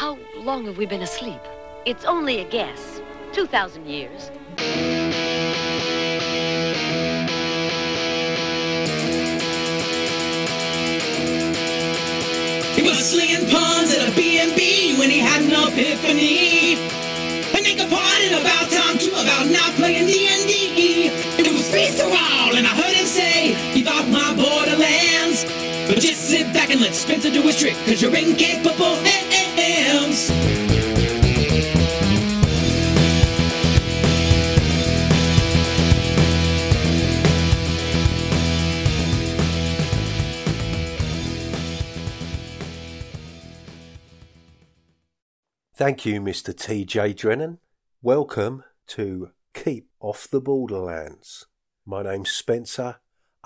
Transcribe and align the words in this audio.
How 0.00 0.16
long 0.34 0.64
have 0.64 0.78
we 0.78 0.86
been 0.86 1.02
asleep? 1.02 1.42
It's 1.84 2.06
only 2.06 2.40
a 2.40 2.44
guess. 2.44 3.02
2,000 3.34 3.84
years. 3.86 4.30
He 12.74 12.80
was 12.80 12.96
slinging 12.96 13.44
pawns 13.50 13.92
at 13.92 14.08
a 14.08 14.16
B&B 14.16 14.96
when 14.98 15.10
he 15.10 15.18
had 15.18 15.42
an 15.42 15.52
epiphany. 15.68 16.76
And 17.52 17.62
they 17.62 17.74
complained 17.74 18.40
about 18.40 18.70
time 18.70 18.96
too 18.96 19.12
about 19.12 19.50
not 19.50 19.74
playing 19.74 20.06
D&D. 20.06 21.10
It 21.36 21.52
was 21.52 21.68
free 21.68 21.90
all, 22.00 22.56
and 22.56 22.66
I 22.66 22.70
heard 22.70 22.96
him 22.96 23.04
say, 23.04 23.54
"Keep 23.74 23.90
off 23.90 24.08
my 24.08 24.32
borderlands." 24.32 25.44
But 25.86 26.00
just 26.00 26.26
sit 26.30 26.54
back 26.54 26.70
and 26.70 26.80
let 26.80 26.94
Spencer 26.94 27.30
do 27.30 27.42
his 27.42 27.60
trick, 27.60 27.76
cause 27.84 28.00
you're 28.00 28.16
incapable 28.16 28.96
Thank 45.80 46.04
you, 46.04 46.20
Mr. 46.20 46.52
TJ 46.52 47.16
Drennan. 47.16 47.56
Welcome 48.02 48.64
to 48.88 49.30
Keep 49.54 49.88
Off 49.98 50.28
the 50.28 50.38
Borderlands. 50.38 51.46
My 51.86 52.02
name's 52.02 52.30
Spencer, 52.30 52.96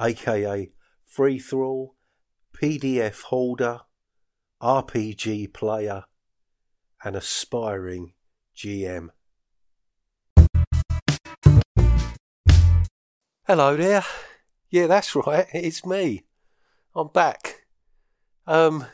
aka 0.01 0.73
Free 1.07 1.39
Thrall, 1.39 1.95
PDF 2.53 3.23
holder, 3.23 3.83
RPG 4.61 5.53
player, 5.53 6.07
and 7.05 7.15
aspiring 7.15 8.15
GM. 8.57 9.11
Hello 13.47 13.77
there. 13.77 14.05
Yeah, 14.71 14.89
that's 14.89 15.15
right. 15.15 15.47
It's 15.55 15.87
me. 15.87 16.25
I'm 16.97 17.07
back. 17.07 17.67
Um, 18.45 18.87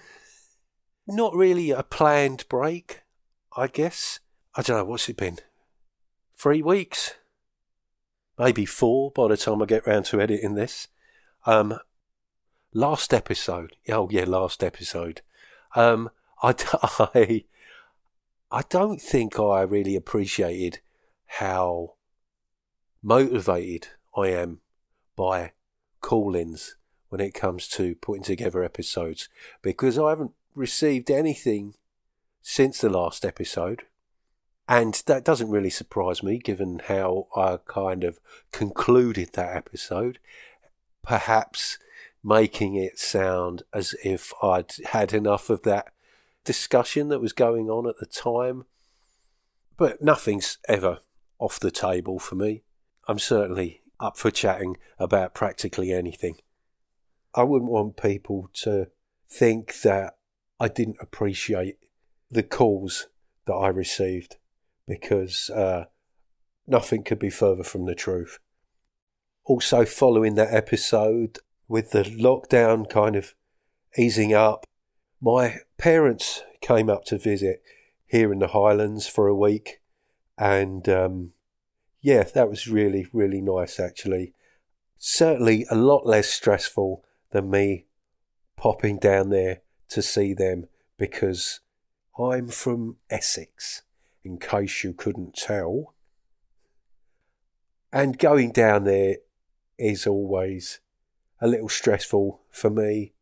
not 1.07 1.35
really 1.35 1.71
a 1.71 1.83
planned 1.83 2.45
break, 2.51 3.01
I 3.57 3.67
guess. 3.67 4.21
I 4.55 4.63
don't 4.63 4.79
know, 4.79 4.85
what's 4.85 5.09
it 5.09 5.17
been? 5.17 5.39
Three 6.35 6.63
weeks? 6.63 7.15
Maybe 8.39 8.65
four 8.65 9.11
by 9.11 9.29
the 9.29 9.37
time 9.37 9.61
I 9.61 9.67
get 9.67 9.87
round 9.87 10.07
to 10.07 10.21
editing 10.21 10.55
this. 10.55 10.89
Um, 11.47 11.79
last 12.73 13.13
episode. 13.13 13.77
Oh, 13.89 14.09
yeah, 14.11 14.25
last 14.25 14.63
episode. 14.63 15.23
Um, 15.75 16.11
I, 16.43 16.55
I, 17.15 17.45
I 18.51 18.63
don't 18.69 19.01
think 19.01 19.39
I 19.39 19.63
really 19.63 19.95
appreciated 19.95 20.81
how 21.27 21.95
motivated 23.03 23.89
I 24.17 24.29
am 24.29 24.61
by 25.17 25.53
call-ins 26.01 26.77
when 27.11 27.21
it 27.21 27.35
comes 27.35 27.69
to 27.69 27.95
putting 27.97 28.23
together 28.23 28.65
episodes 28.65 29.29
because 29.63 29.99
I 29.99 30.11
haven't 30.11 30.33
received 30.55 31.11
anything 31.11 31.75
since 32.43 32.81
the 32.81 32.91
last 32.91 33.25
episode. 33.25 33.83
And 34.69 35.03
that 35.07 35.25
doesn't 35.25 35.51
really 35.51 35.71
surprise 35.71 36.23
me 36.23 36.39
given 36.39 36.81
how 36.87 37.27
I 37.35 37.59
kind 37.67 38.05
of 38.05 38.21
concluded 38.53 39.31
that 39.33 39.57
episode. 39.57 40.19
Perhaps 41.03 41.79
making 42.23 42.77
it 42.77 42.99
sound 42.99 43.63
as 43.73 43.95
if 44.05 44.33
I'd 44.43 44.73
had 44.91 45.13
enough 45.13 45.51
of 45.51 45.63
that 45.63 45.93
discussion 46.45 47.09
that 47.09 47.21
was 47.21 47.33
going 47.33 47.69
on 47.69 47.89
at 47.89 47.99
the 47.99 48.07
time. 48.07 48.65
But 49.77 50.03
nothing's 50.03 50.59
ever 50.69 51.01
off 51.39 51.59
the 51.59 51.71
table 51.71 52.19
for 52.19 52.35
me. 52.35 52.63
I'm 53.09 53.19
certainly 53.19 53.83
up 53.99 54.17
for 54.17 54.31
chatting 54.31 54.77
about 54.99 55.35
practically 55.35 55.93
anything. 55.93 56.37
I 57.35 57.43
wouldn't 57.43 57.71
want 57.71 57.97
people 57.97 58.51
to 58.63 58.89
think 59.29 59.81
that 59.83 60.17
I 60.59 60.69
didn't 60.69 60.99
appreciate 61.01 61.79
the 62.31 62.43
calls 62.43 63.09
that 63.47 63.55
I 63.55 63.69
received 63.69 64.37
because 64.87 65.51
uh, 65.51 65.85
nothing 66.67 67.03
could 67.03 67.19
be 67.19 67.31
further 67.31 67.65
from 67.65 67.87
the 67.87 67.95
truth. 67.95 68.39
Also, 69.45 69.85
following 69.85 70.35
that 70.35 70.55
episode, 70.55 71.39
with 71.67 71.91
the 71.91 72.03
lockdown 72.03 72.89
kind 72.89 73.17
of 73.17 73.35
easing 73.97 74.35
up, 74.35 74.67
my 75.21 75.59
parents 75.79 76.43
came 76.61 76.91
up 76.91 77.05
to 77.05 77.19
visit 77.19 77.63
here 78.07 78.33
in 78.33 78.41
the 78.41 78.49
Highlands 78.49 79.07
for 79.07 79.29
a 79.29 79.35
week, 79.35 79.81
and 80.37 80.89
um, 80.89 81.33
yeah, 82.01 82.23
that 82.23 82.49
was 82.49 82.69
really, 82.69 83.07
really 83.13 83.41
nice 83.41 83.79
actually. 83.79 84.35
Certainly 84.97 85.67
a 85.71 85.77
lot 85.77 86.07
less 86.07 86.29
stressful 86.29 87.05
than 87.31 87.51
me 87.51 87.87
popping 88.57 88.99
down 88.99 89.31
there 89.31 89.63
to 89.89 90.03
see 90.03 90.35
them 90.35 90.67
because 90.99 91.61
I'm 92.21 92.49
from 92.49 92.97
Essex, 93.09 93.83
in 94.25 94.39
case 94.39 94.85
you 94.85 94.93
couldn't 94.93 95.35
tell. 95.35 95.95
And 97.93 98.19
going 98.19 98.53
down 98.53 98.85
there 98.85 99.17
is 99.79 100.07
always 100.07 100.81
a 101.41 101.49
little 101.49 101.69
stressful 101.69 102.43
for 102.51 102.69
me. 102.69 103.15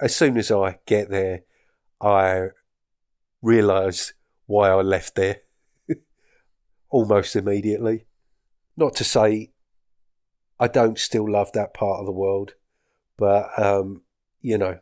As 0.00 0.14
soon 0.14 0.38
as 0.38 0.50
I 0.50 0.78
get 0.86 1.10
there, 1.10 1.42
I 2.00 2.48
realise 3.42 4.14
why 4.46 4.70
I 4.70 4.80
left 4.82 5.16
there 5.16 5.40
almost 6.90 7.36
immediately. 7.36 8.06
Not 8.76 8.94
to 8.96 9.04
say 9.04 9.50
I 10.58 10.68
don't 10.68 10.98
still 10.98 11.30
love 11.30 11.52
that 11.52 11.74
part 11.74 12.00
of 12.00 12.06
the 12.06 12.12
world, 12.12 12.54
but 13.16 13.50
um, 13.58 14.02
you 14.40 14.56
know, 14.56 14.78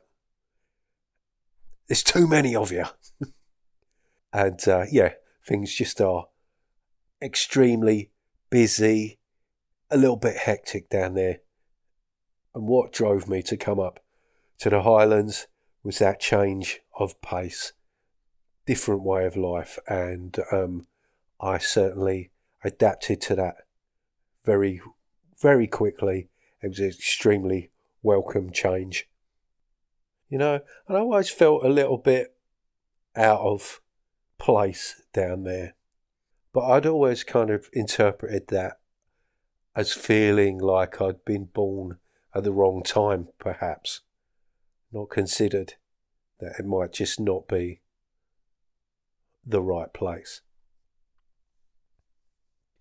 there's 1.88 2.02
too 2.02 2.28
many 2.28 2.54
of 2.54 2.70
you. 2.70 2.84
and 4.32 4.66
uh, 4.68 4.84
yeah, 4.90 5.12
things 5.46 5.74
just 5.74 6.00
are 6.00 6.26
extremely 7.22 8.10
busy, 8.50 9.18
a 9.90 9.96
little 9.96 10.16
bit 10.16 10.36
hectic 10.36 10.88
down 10.88 11.14
there. 11.14 11.38
And 12.54 12.66
what 12.66 12.92
drove 12.92 13.28
me 13.28 13.42
to 13.42 13.56
come 13.56 13.80
up 13.80 14.00
to 14.58 14.70
the 14.70 14.82
Highlands 14.82 15.46
was 15.82 15.98
that 15.98 16.20
change 16.20 16.80
of 16.98 17.20
pace, 17.20 17.72
different 18.66 19.02
way 19.02 19.26
of 19.26 19.36
life, 19.36 19.78
and 19.86 20.36
um, 20.52 20.86
I 21.40 21.58
certainly 21.58 22.30
adapted 22.64 23.20
to 23.22 23.36
that 23.36 23.56
very, 24.44 24.80
very 25.40 25.66
quickly. 25.66 26.28
It 26.60 26.68
was 26.68 26.80
an 26.80 26.88
extremely 26.88 27.70
welcome 28.02 28.50
change. 28.50 29.08
You 30.28 30.38
know, 30.38 30.60
and 30.86 30.96
I 30.96 31.00
always 31.00 31.30
felt 31.30 31.64
a 31.64 31.68
little 31.68 31.96
bit 31.96 32.34
out 33.16 33.40
of 33.40 33.80
place 34.38 35.02
down 35.12 35.44
there. 35.44 35.74
But 36.52 36.68
I'd 36.70 36.86
always 36.86 37.24
kind 37.24 37.50
of 37.50 37.68
interpreted 37.72 38.48
that 38.48 38.80
as 39.76 39.92
feeling 39.92 40.58
like 40.58 41.00
I'd 41.00 41.24
been 41.24 41.44
born 41.44 41.98
at 42.34 42.44
the 42.44 42.52
wrong 42.52 42.82
time, 42.82 43.28
perhaps. 43.38 44.00
Not 44.92 45.10
considered 45.10 45.74
that 46.40 46.54
it 46.58 46.66
might 46.66 46.92
just 46.92 47.20
not 47.20 47.46
be 47.46 47.80
the 49.44 49.62
right 49.62 49.92
place. 49.92 50.40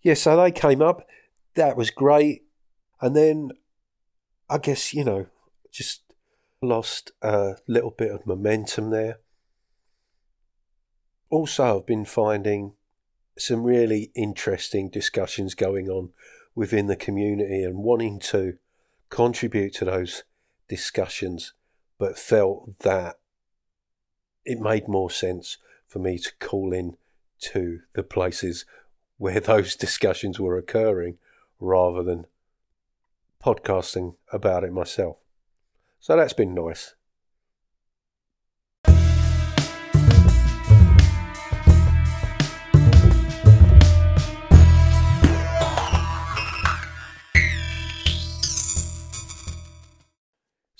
Yeah, 0.00 0.14
so 0.14 0.36
they 0.36 0.52
came 0.52 0.80
up. 0.80 1.06
That 1.54 1.76
was 1.76 1.90
great. 1.90 2.44
And 3.00 3.14
then 3.14 3.50
I 4.48 4.58
guess, 4.58 4.94
you 4.94 5.04
know, 5.04 5.26
just 5.70 6.02
lost 6.62 7.12
a 7.22 7.56
little 7.66 7.90
bit 7.90 8.10
of 8.10 8.26
momentum 8.26 8.90
there. 8.90 9.18
Also, 11.30 11.78
I've 11.78 11.86
been 11.86 12.04
finding 12.04 12.72
some 13.36 13.62
really 13.62 14.10
interesting 14.14 14.88
discussions 14.88 15.54
going 15.54 15.88
on 15.88 16.10
within 16.54 16.86
the 16.86 16.96
community 16.96 17.62
and 17.62 17.78
wanting 17.78 18.18
to 18.18 18.58
contribute 19.10 19.74
to 19.74 19.84
those 19.84 20.24
discussions, 20.68 21.52
but 21.98 22.18
felt 22.18 22.78
that 22.80 23.18
it 24.44 24.60
made 24.60 24.88
more 24.88 25.10
sense 25.10 25.58
for 25.86 25.98
me 25.98 26.18
to 26.18 26.32
call 26.40 26.72
in 26.72 26.96
to 27.38 27.80
the 27.92 28.02
places 28.02 28.64
where 29.18 29.40
those 29.40 29.76
discussions 29.76 30.40
were 30.40 30.56
occurring 30.56 31.18
rather 31.60 32.02
than 32.02 32.26
podcasting 33.44 34.16
about 34.32 34.64
it 34.64 34.72
myself. 34.72 35.16
So 36.00 36.16
that's 36.16 36.32
been 36.32 36.54
nice. 36.54 36.94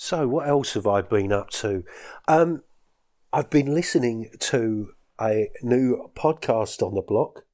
So, 0.08 0.26
what 0.26 0.48
else 0.48 0.72
have 0.72 0.86
I 0.86 1.02
been 1.02 1.32
up 1.32 1.50
to? 1.50 1.84
Um, 2.26 2.62
I've 3.30 3.50
been 3.50 3.74
listening 3.74 4.30
to 4.38 4.94
a 5.20 5.50
new 5.62 6.10
podcast 6.16 6.80
on 6.80 6.94
the 6.94 7.02
block, 7.02 7.44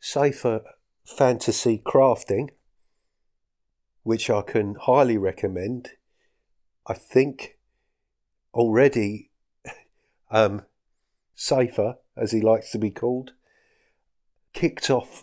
Safer 0.00 0.62
Fantasy 1.04 1.80
Crafting, 1.86 2.48
which 4.02 4.28
I 4.28 4.42
can 4.42 4.74
highly 4.74 5.16
recommend. 5.16 5.90
I 6.84 6.94
think 6.94 7.58
already 8.52 9.30
um, 10.32 10.62
Safer, 11.36 11.98
as 12.16 12.32
he 12.32 12.40
likes 12.40 12.72
to 12.72 12.78
be 12.80 12.90
called, 12.90 13.34
kicked 14.52 14.90
off 14.90 15.22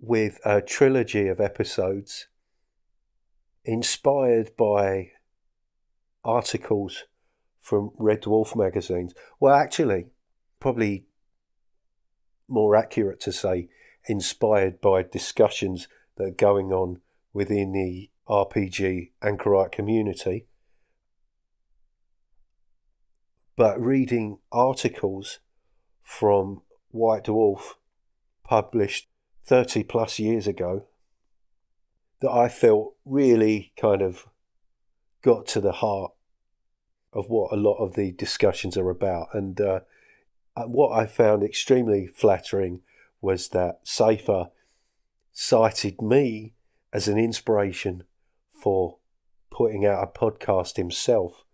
with 0.00 0.40
a 0.44 0.60
trilogy 0.60 1.28
of 1.28 1.40
episodes 1.40 2.26
inspired 3.64 4.56
by 4.56 5.12
articles 6.24 7.04
from 7.60 7.90
Red 7.98 8.22
Dwarf 8.22 8.56
magazines. 8.56 9.14
Well, 9.40 9.54
actually, 9.54 10.06
probably 10.60 11.06
more 12.48 12.76
accurate 12.76 13.20
to 13.20 13.32
say 13.32 13.68
inspired 14.06 14.80
by 14.80 15.02
discussions 15.02 15.88
that 16.16 16.24
are 16.24 16.30
going 16.30 16.72
on 16.72 17.00
within 17.32 17.72
the 17.72 18.10
RPG 18.28 19.10
anchorite 19.22 19.72
community. 19.72 20.46
But 23.56 23.80
reading 23.80 24.38
articles 24.50 25.40
from 26.02 26.62
White 26.90 27.24
Dwarf 27.24 27.74
published 28.44 29.08
30 29.44 29.84
plus 29.84 30.18
years 30.18 30.46
ago 30.46 30.86
that 32.20 32.30
I 32.30 32.48
felt 32.48 32.94
really 33.04 33.72
kind 33.76 34.02
of 34.02 34.26
got 35.22 35.46
to 35.48 35.60
the 35.60 35.72
heart 35.72 36.12
of 37.12 37.28
what 37.28 37.52
a 37.52 37.56
lot 37.56 37.76
of 37.76 37.94
the 37.94 38.12
discussions 38.12 38.76
are 38.76 38.90
about. 38.90 39.28
And 39.32 39.60
uh, 39.60 39.80
uh 40.56 40.64
what 40.64 40.92
I 40.92 41.06
found 41.06 41.42
extremely 41.42 42.06
flattering 42.06 42.80
was 43.20 43.48
that 43.48 43.80
Safer 43.84 44.48
cited 45.32 46.02
me 46.02 46.52
as 46.92 47.08
an 47.08 47.18
inspiration 47.18 48.04
for 48.50 48.96
putting 49.50 49.86
out 49.86 50.02
a 50.02 50.18
podcast 50.18 50.76
himself, 50.76 51.44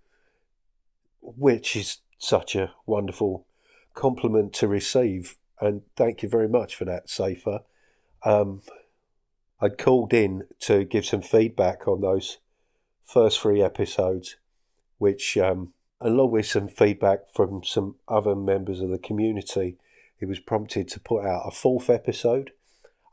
which 1.20 1.76
is 1.76 1.98
such 2.18 2.56
a 2.56 2.72
wonderful 2.86 3.46
compliment 3.94 4.52
to 4.54 4.68
receive. 4.68 5.36
And 5.60 5.82
thank 5.96 6.22
you 6.22 6.28
very 6.28 6.48
much 6.48 6.74
for 6.74 6.84
that, 6.84 7.08
Safer. 7.08 7.60
Um, 8.24 8.62
I'd 9.60 9.78
called 9.78 10.12
in 10.12 10.44
to 10.60 10.84
give 10.84 11.04
some 11.04 11.22
feedback 11.22 11.88
on 11.88 12.00
those 12.00 12.38
first 13.08 13.40
three 13.40 13.62
episodes, 13.62 14.36
which, 14.98 15.38
um, 15.38 15.72
along 16.00 16.30
with 16.30 16.46
some 16.46 16.68
feedback 16.68 17.20
from 17.34 17.64
some 17.64 17.96
other 18.06 18.36
members 18.36 18.80
of 18.80 18.90
the 18.90 18.98
community, 18.98 19.78
he 20.20 20.26
was 20.26 20.38
prompted 20.38 20.88
to 20.88 21.00
put 21.00 21.24
out 21.24 21.46
a 21.46 21.50
fourth 21.50 21.88
episode. 21.88 22.52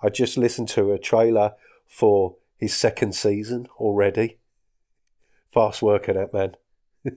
I 0.04 0.10
just 0.10 0.38
listened 0.38 0.68
to 0.70 0.92
a 0.92 1.00
trailer 1.00 1.54
for 1.88 2.36
his 2.58 2.74
second 2.76 3.16
season 3.16 3.68
already. 3.78 4.38
Fast 5.54 5.82
working 5.82 6.16
that 6.16 6.34
man. 6.34 6.56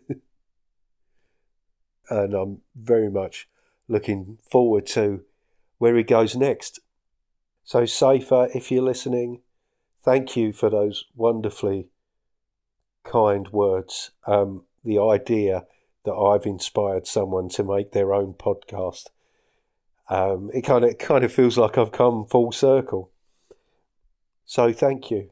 and 2.09 2.35
I'm 2.35 2.61
very 2.77 3.11
much 3.11 3.49
looking 3.89 4.39
forward 4.49 4.87
to 4.89 5.25
where 5.79 5.97
he 5.97 6.05
goes 6.05 6.37
next. 6.37 6.79
So, 7.65 7.87
Safer, 7.87 8.49
if 8.55 8.71
you're 8.71 8.83
listening, 8.83 9.41
thank 10.05 10.37
you 10.37 10.53
for 10.53 10.71
those 10.71 11.07
wonderfully 11.17 11.89
kind 13.11 13.49
words. 13.49 14.11
Um, 14.27 14.65
the 14.85 15.01
idea 15.01 15.67
that 16.05 16.15
I've 16.15 16.47
inspired 16.47 17.07
someone 17.07 17.49
to 17.51 17.65
make 17.65 17.93
their 17.93 18.15
own 18.15 18.35
podcast. 18.35 19.09
Um, 20.09 20.51
it 20.55 20.63
kind 20.63 20.85
of 20.85 20.97
kind 20.99 21.25
of 21.25 21.33
feels 21.33 21.59
like 21.59 21.77
I've 21.77 21.93
come 21.93 22.27
full 22.27 22.53
circle. 22.53 23.11
So 24.47 24.73
thank 24.73 25.11
you. 25.11 25.31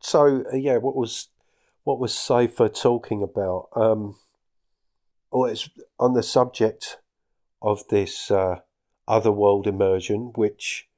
So 0.00 0.44
uh, 0.52 0.56
yeah, 0.56 0.78
what 0.78 0.96
was 0.96 1.28
what 1.84 2.00
was 2.00 2.14
Safer 2.14 2.68
talking 2.68 3.22
about? 3.22 3.68
Um, 3.76 4.16
well, 5.30 5.50
it's 5.50 5.68
on 6.00 6.14
the 6.14 6.22
subject 6.22 6.98
of 7.62 7.86
this 7.88 8.30
uh, 8.30 8.60
otherworld 9.06 9.66
immersion, 9.66 10.32
which 10.34 10.88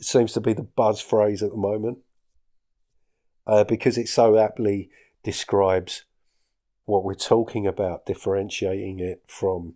seems 0.00 0.32
to 0.32 0.40
be 0.40 0.52
the 0.52 0.62
buzz 0.62 1.00
phrase 1.00 1.42
at 1.42 1.50
the 1.50 1.56
moment, 1.56 1.98
uh, 3.50 3.64
because 3.64 3.98
it 3.98 4.08
so 4.08 4.38
aptly 4.38 4.88
describes 5.24 6.04
what 6.84 7.02
we're 7.02 7.14
talking 7.14 7.66
about, 7.66 8.06
differentiating 8.06 9.00
it 9.00 9.22
from 9.26 9.74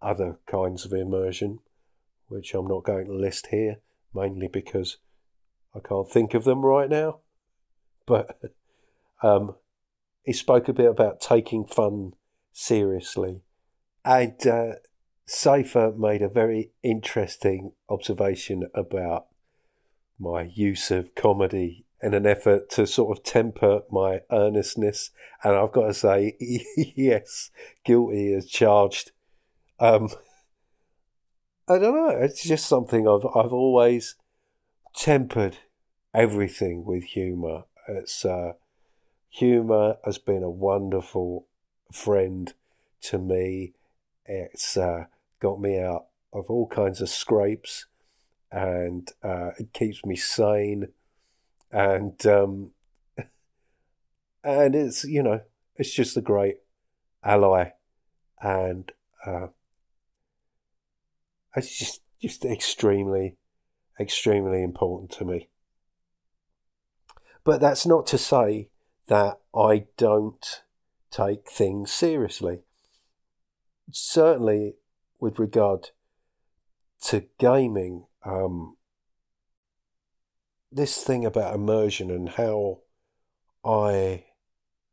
other 0.00 0.38
kinds 0.46 0.84
of 0.84 0.92
immersion, 0.92 1.58
which 2.28 2.54
I'm 2.54 2.68
not 2.68 2.84
going 2.84 3.06
to 3.06 3.12
list 3.12 3.48
here, 3.48 3.78
mainly 4.14 4.46
because 4.46 4.98
I 5.74 5.80
can't 5.80 6.08
think 6.08 6.32
of 6.32 6.44
them 6.44 6.64
right 6.64 6.88
now. 6.88 7.18
But 8.06 8.40
um, 9.20 9.56
he 10.22 10.32
spoke 10.32 10.68
a 10.68 10.72
bit 10.72 10.88
about 10.88 11.20
taking 11.20 11.66
fun 11.66 12.12
seriously. 12.52 13.40
And 14.04 14.46
uh, 14.46 14.72
Safer 15.26 15.90
made 15.90 16.22
a 16.22 16.28
very 16.28 16.70
interesting 16.84 17.72
observation 17.88 18.68
about 18.74 19.26
my 20.20 20.42
use 20.42 20.92
of 20.92 21.16
comedy 21.16 21.84
in 22.02 22.14
an 22.14 22.26
effort 22.26 22.70
to 22.70 22.86
sort 22.86 23.16
of 23.16 23.24
temper 23.24 23.82
my 23.90 24.20
earnestness. 24.30 25.10
And 25.42 25.56
I've 25.56 25.72
got 25.72 25.86
to 25.86 25.94
say, 25.94 26.36
yes, 26.76 27.50
guilty 27.84 28.32
as 28.34 28.46
charged. 28.46 29.12
Um, 29.80 30.08
I 31.68 31.78
don't 31.78 31.94
know. 31.94 32.10
It's 32.10 32.42
just 32.42 32.66
something 32.66 33.06
I've 33.06 33.26
I've 33.34 33.52
always 33.52 34.16
tempered 34.94 35.58
everything 36.14 36.84
with 36.84 37.04
humour. 37.04 37.64
It's 37.86 38.24
uh, 38.24 38.52
humour 39.28 39.96
has 40.04 40.18
been 40.18 40.42
a 40.42 40.50
wonderful 40.50 41.46
friend 41.92 42.52
to 43.02 43.18
me. 43.18 43.74
It's 44.24 44.76
uh, 44.76 45.04
got 45.40 45.60
me 45.60 45.78
out 45.78 46.06
of 46.32 46.46
all 46.50 46.66
kinds 46.66 47.00
of 47.00 47.08
scrapes 47.08 47.86
and 48.50 49.10
uh, 49.22 49.50
it 49.58 49.72
keeps 49.72 50.04
me 50.04 50.16
sane 50.16 50.88
and 51.70 52.24
um, 52.26 52.70
and 54.44 54.74
it's 54.74 55.04
you 55.04 55.22
know 55.22 55.40
it's 55.76 55.92
just 55.92 56.16
a 56.16 56.20
great 56.20 56.56
ally 57.22 57.70
and 58.40 58.92
uh, 59.26 59.48
it's 61.56 61.78
just 61.78 62.02
just 62.20 62.44
extremely 62.44 63.36
extremely 64.00 64.62
important 64.62 65.10
to 65.10 65.24
me. 65.24 65.48
But 67.44 67.60
that's 67.60 67.86
not 67.86 68.06
to 68.08 68.18
say 68.18 68.70
that 69.06 69.38
I 69.54 69.86
don't 69.96 70.62
take 71.10 71.48
things 71.50 71.92
seriously. 71.92 72.60
Certainly 73.90 74.74
with 75.18 75.38
regard 75.38 75.90
to 77.04 77.24
gaming, 77.38 78.06
um, 78.24 78.76
this 80.70 81.02
thing 81.02 81.24
about 81.24 81.54
immersion 81.54 82.10
and 82.10 82.30
how 82.30 82.80
I 83.64 84.24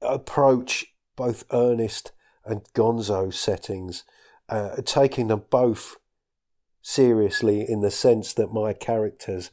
approach 0.02 0.86
both 1.16 1.46
earnest 1.52 2.12
and 2.46 2.64
gonzo 2.74 3.34
settings, 3.34 4.04
uh, 4.50 4.78
taking 4.86 5.28
them 5.28 5.44
both 5.50 5.98
seriously 6.82 7.66
in 7.68 7.82
the 7.82 7.92
sense 7.92 8.34
that 8.34 8.54
my 8.54 8.74
characters 8.74 9.52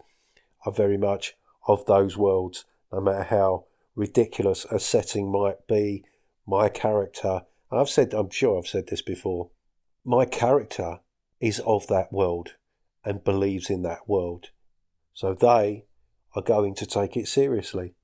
are 0.66 0.72
very 0.72 0.98
much 0.98 1.34
of 1.66 1.86
those 1.86 2.16
worlds, 2.16 2.64
no 2.92 3.00
matter 3.00 3.24
how 3.24 3.64
ridiculous 3.94 4.64
a 4.66 4.78
setting 4.78 5.30
might 5.30 5.66
be. 5.66 6.04
My 6.46 6.68
character, 6.68 7.42
I've 7.70 7.88
said, 7.88 8.12
I'm 8.12 8.30
sure 8.30 8.58
I've 8.58 8.66
said 8.66 8.88
this 8.88 9.02
before, 9.02 9.50
my 10.04 10.24
character 10.24 11.00
is 11.40 11.60
of 11.60 11.86
that 11.86 12.12
world 12.12 12.54
and 13.04 13.24
believes 13.24 13.70
in 13.70 13.82
that 13.82 14.08
world. 14.08 14.50
So 15.14 15.34
they 15.34 15.84
are 16.34 16.42
going 16.42 16.74
to 16.76 16.86
take 16.86 17.16
it 17.16 17.28
seriously. 17.28 17.94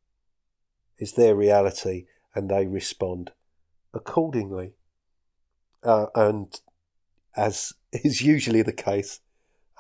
It's 0.98 1.12
their 1.12 1.34
reality 1.34 2.06
and 2.34 2.48
they 2.48 2.66
respond 2.66 3.32
accordingly. 3.94 4.74
Uh, 5.82 6.06
and 6.14 6.60
as 7.36 7.72
is 7.92 8.22
usually 8.22 8.62
the 8.62 8.72
case, 8.72 9.20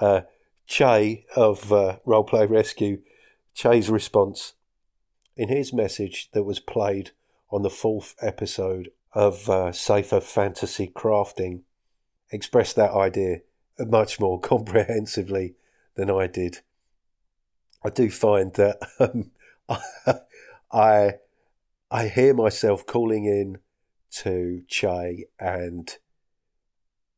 uh, 0.00 0.22
Che 0.66 1.24
of 1.34 1.72
uh, 1.72 1.96
Roleplay 2.06 2.48
Rescue, 2.48 3.00
Che's 3.54 3.88
response 3.88 4.52
in 5.36 5.48
his 5.48 5.72
message 5.72 6.30
that 6.32 6.44
was 6.44 6.60
played 6.60 7.12
on 7.50 7.62
the 7.62 7.70
fourth 7.70 8.14
episode 8.20 8.90
of 9.14 9.48
uh, 9.48 9.72
Safer 9.72 10.20
Fantasy 10.20 10.88
Crafting 10.94 11.62
expressed 12.30 12.76
that 12.76 12.92
idea 12.92 13.38
much 13.78 14.20
more 14.20 14.38
comprehensively 14.52 15.54
than 15.94 16.10
I 16.10 16.26
did. 16.26 16.60
I 17.84 17.90
do 17.90 18.10
find 18.10 18.52
that 18.54 18.78
um, 19.00 19.30
I 20.72 21.14
I 21.90 22.08
hear 22.08 22.34
myself 22.34 22.84
calling 22.86 23.24
in 23.24 23.58
to 24.10 24.62
Che 24.68 25.26
and 25.38 25.96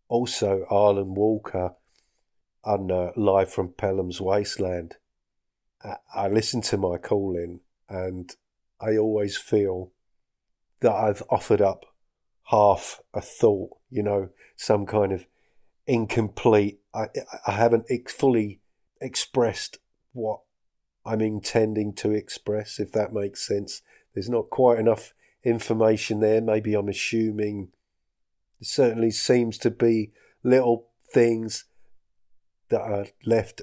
also 0.09 0.67
Arlen 0.71 1.15
Walker 1.15 1.75
on 2.65 2.91
uh, 2.91 3.13
Live 3.17 3.53
from 3.53 3.73
Pelham's 3.73 4.21
Wasteland. 4.21 4.97
I, 5.83 5.97
I 6.15 6.29
listen 6.29 6.61
to 6.63 6.77
my 6.77 6.99
calling 6.99 7.61
and 7.89 8.35
I 8.81 8.97
always 8.97 9.37
feel 9.37 9.93
that 10.81 10.93
I've 10.93 11.23
offered 11.31 11.61
up 11.61 11.85
half 12.45 13.01
a 13.15 13.21
thought, 13.21 13.77
you 13.91 14.03
know, 14.03 14.31
some 14.57 14.87
kind 14.87 15.13
of 15.13 15.27
incomplete. 15.87 16.81
I, 16.95 17.07
I 17.47 17.53
haven't 17.53 17.87
fully 18.09 18.61
expressed 19.01 19.79
what 20.13 20.41
I'm 21.05 21.21
intending 21.21 21.93
to 21.95 22.11
express, 22.11 22.79
if 22.79 22.93
that 22.93 23.13
makes 23.13 23.47
sense. 23.47 23.83
There's 24.15 24.29
not 24.29 24.51
quite 24.51 24.79
enough 24.79 25.15
information 25.45 26.21
there. 26.21 26.41
Maybe 26.41 26.75
I'm 26.75 26.89
assuming. 26.89 27.69
There 28.61 28.67
certainly 28.67 29.11
seems 29.11 29.57
to 29.59 29.71
be 29.71 30.13
little 30.43 30.89
things 31.13 31.65
that 32.69 32.83
are 32.83 33.07
left 33.25 33.63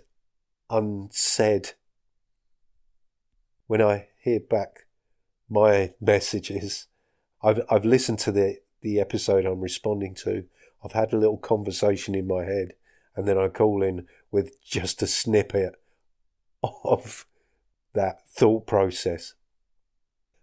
unsaid. 0.70 1.72
When 3.67 3.82
I 3.82 4.08
hear 4.20 4.39
back 4.39 4.88
my 5.50 5.94
messages, 6.01 6.88
I've 7.44 7.62
I've 7.70 7.86
listened 7.86 8.20
to 8.20 8.32
the 8.32 8.58
the 8.82 9.00
episode 9.00 9.46
I'm 9.46 9.62
responding 9.62 10.15
to. 10.15 10.46
I've 10.84 10.94
had 10.94 11.13
a 11.13 11.17
little 11.17 11.38
conversation 11.38 12.15
in 12.15 12.27
my 12.27 12.46
head, 12.46 12.74
and 13.15 13.27
then 13.27 13.38
I 13.38 13.48
call 13.48 13.84
in 13.84 14.08
with 14.32 14.63
just 14.63 15.01
a 15.01 15.08
snippet 15.08 15.75
of 16.84 17.26
that 17.94 18.28
thought 18.28 18.68
process. 18.68 19.34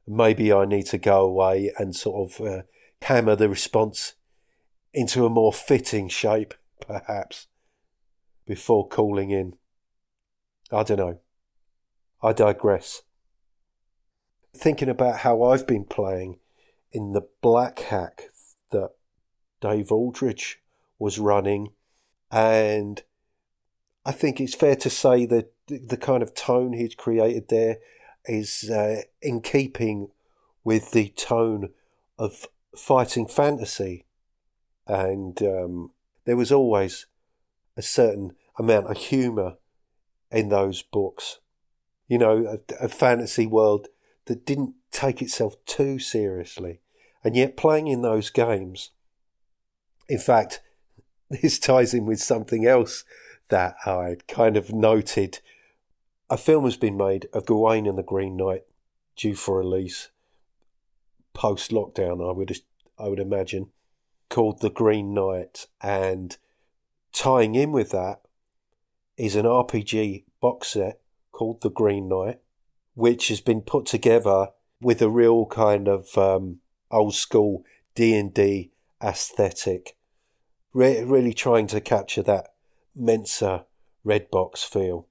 Maybe 0.06 0.52
I 0.52 0.64
need 0.64 0.86
to 0.86 0.98
go 0.98 1.22
away 1.22 1.72
and 1.78 1.94
sort 1.96 2.30
of 2.30 2.46
uh, 2.46 2.62
hammer 3.02 3.36
the 3.36 3.48
response 3.48 4.14
into 4.92 5.24
a 5.24 5.30
more 5.30 5.52
fitting 5.52 6.08
shape, 6.08 6.54
perhaps, 6.86 7.46
before 8.46 8.88
calling 8.88 9.30
in. 9.30 9.54
I 10.70 10.82
don't 10.82 10.98
know. 10.98 11.18
I 12.22 12.32
digress. 12.32 13.02
Thinking 14.56 14.88
about 14.88 15.18
how 15.18 15.42
I've 15.42 15.66
been 15.66 15.84
playing 15.84 16.38
in 16.92 17.12
the 17.12 17.26
Black 17.42 17.80
Hack 17.80 18.30
that 18.70 18.90
Dave 19.60 19.90
Aldridge 19.90 20.60
was 20.98 21.18
running, 21.18 21.72
and 22.30 23.02
I 24.04 24.12
think 24.12 24.40
it's 24.40 24.54
fair 24.54 24.76
to 24.76 24.90
say 24.90 25.26
that 25.26 25.53
the 25.66 25.96
kind 25.96 26.22
of 26.22 26.34
tone 26.34 26.72
he's 26.72 26.94
created 26.94 27.48
there 27.48 27.78
is 28.26 28.70
uh, 28.70 29.02
in 29.22 29.40
keeping 29.40 30.10
with 30.62 30.92
the 30.92 31.08
tone 31.10 31.70
of 32.18 32.46
fighting 32.76 33.26
fantasy, 33.26 34.04
and 34.86 35.40
um, 35.42 35.90
there 36.24 36.36
was 36.36 36.52
always 36.52 37.06
a 37.76 37.82
certain 37.82 38.34
amount 38.58 38.86
of 38.86 38.96
humour 38.96 39.56
in 40.30 40.48
those 40.48 40.82
books. 40.82 41.38
You 42.08 42.18
know, 42.18 42.58
a, 42.80 42.84
a 42.84 42.88
fantasy 42.88 43.46
world 43.46 43.88
that 44.26 44.46
didn't 44.46 44.74
take 44.90 45.20
itself 45.20 45.54
too 45.66 45.98
seriously, 45.98 46.80
and 47.22 47.36
yet 47.36 47.56
playing 47.56 47.88
in 47.88 48.02
those 48.02 48.30
games. 48.30 48.90
In 50.08 50.18
fact, 50.18 50.60
this 51.30 51.58
ties 51.58 51.94
in 51.94 52.06
with 52.06 52.20
something 52.20 52.66
else 52.66 53.04
that 53.48 53.76
I 53.86 54.16
kind 54.28 54.56
of 54.56 54.72
noted. 54.72 55.40
A 56.34 56.36
film 56.36 56.64
has 56.64 56.76
been 56.76 56.96
made 56.96 57.28
of 57.32 57.46
Gawain 57.46 57.86
and 57.86 57.96
the 57.96 58.02
Green 58.02 58.36
Knight, 58.36 58.64
due 59.14 59.36
for 59.36 59.58
release 59.58 60.10
post 61.32 61.70
lockdown. 61.70 62.28
I 62.28 62.32
would 62.32 62.58
I 62.98 63.06
would 63.06 63.20
imagine 63.20 63.68
called 64.30 64.60
The 64.60 64.68
Green 64.68 65.14
Knight, 65.14 65.68
and 65.80 66.36
tying 67.12 67.54
in 67.54 67.70
with 67.70 67.92
that 67.92 68.22
is 69.16 69.36
an 69.36 69.44
RPG 69.44 70.24
box 70.40 70.70
set 70.70 70.98
called 71.30 71.60
The 71.60 71.70
Green 71.70 72.08
Knight, 72.08 72.40
which 72.94 73.28
has 73.28 73.40
been 73.40 73.60
put 73.60 73.86
together 73.86 74.48
with 74.80 75.00
a 75.02 75.08
real 75.08 75.46
kind 75.46 75.86
of 75.86 76.18
um, 76.18 76.58
old 76.90 77.14
school 77.14 77.64
D 77.94 78.12
and 78.12 78.34
D 78.34 78.72
aesthetic, 79.00 79.96
Re- 80.72 81.04
really 81.04 81.32
trying 81.32 81.68
to 81.68 81.80
capture 81.80 82.24
that 82.24 82.54
Mentzer 83.00 83.66
red 84.02 84.32
box 84.32 84.64
feel. 84.64 85.06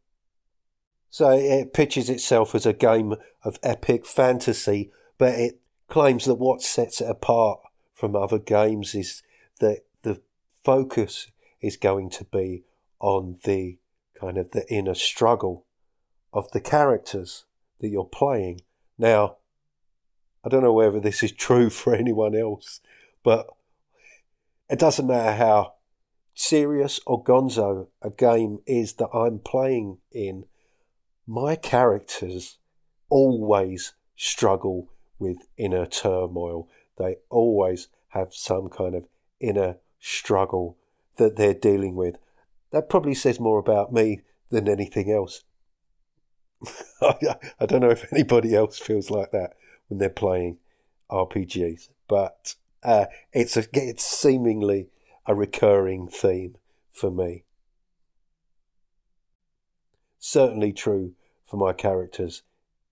So 1.13 1.29
it 1.29 1.73
pitches 1.73 2.09
itself 2.09 2.55
as 2.55 2.65
a 2.65 2.73
game 2.73 3.13
of 3.43 3.59
epic 3.61 4.03
fantasy, 4.03 4.89
but 5.19 5.35
it 5.35 5.59
claims 5.87 6.25
that 6.25 6.39
what 6.39 6.63
sets 6.63 7.01
it 7.01 7.07
apart 7.07 7.59
from 7.93 8.15
other 8.15 8.39
games 8.39 8.95
is 8.95 9.21
that 9.59 9.81
the 10.01 10.21
focus 10.63 11.27
is 11.61 11.77
going 11.77 12.09
to 12.09 12.23
be 12.23 12.63
on 12.99 13.37
the 13.43 13.77
kind 14.19 14.39
of 14.39 14.49
the 14.53 14.67
inner 14.73 14.95
struggle 14.95 15.67
of 16.33 16.49
the 16.49 16.59
characters 16.59 17.45
that 17.79 17.89
you're 17.89 18.05
playing. 18.05 18.61
Now, 18.97 19.35
I 20.43 20.49
don't 20.49 20.63
know 20.63 20.73
whether 20.73 20.99
this 20.99 21.21
is 21.21 21.31
true 21.31 21.69
for 21.69 21.93
anyone 21.95 22.33
else, 22.33 22.81
but 23.23 23.45
it 24.67 24.79
doesn't 24.79 25.05
matter 25.05 25.35
how 25.35 25.73
serious 26.33 26.99
or 27.05 27.23
gonzo 27.23 27.89
a 28.01 28.09
game 28.09 28.61
is 28.65 28.93
that 28.93 29.09
I'm 29.13 29.37
playing 29.37 29.99
in, 30.11 30.45
my 31.25 31.55
characters 31.55 32.57
always 33.09 33.93
struggle 34.15 34.89
with 35.19 35.37
inner 35.57 35.85
turmoil. 35.85 36.67
They 36.97 37.17
always 37.29 37.87
have 38.09 38.33
some 38.33 38.69
kind 38.69 38.95
of 38.95 39.05
inner 39.39 39.77
struggle 39.99 40.77
that 41.17 41.35
they're 41.35 41.53
dealing 41.53 41.95
with. 41.95 42.17
That 42.71 42.89
probably 42.89 43.13
says 43.13 43.39
more 43.39 43.59
about 43.59 43.93
me 43.93 44.21
than 44.49 44.67
anything 44.67 45.11
else. 45.11 45.43
I 47.01 47.65
don't 47.65 47.81
know 47.81 47.89
if 47.89 48.11
anybody 48.11 48.55
else 48.55 48.79
feels 48.79 49.09
like 49.09 49.31
that 49.31 49.53
when 49.87 49.99
they're 49.99 50.09
playing 50.09 50.57
RPGs, 51.09 51.89
but 52.07 52.55
uh, 52.83 53.05
it's 53.31 53.57
a, 53.57 53.65
it's 53.73 54.05
seemingly 54.05 54.89
a 55.25 55.35
recurring 55.35 56.07
theme 56.07 56.55
for 56.91 57.11
me. 57.11 57.43
Certainly 60.25 60.71
true 60.71 61.15
for 61.45 61.57
my 61.57 61.73
characters 61.73 62.43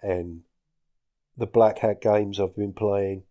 and 0.01 0.41
the 1.37 1.45
Black 1.45 1.77
Hack 1.77 2.01
games 2.01 2.41
I've 2.41 2.57
been 2.57 2.73
playing. 2.73 3.23